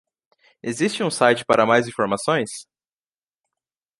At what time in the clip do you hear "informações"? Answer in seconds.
1.87-2.67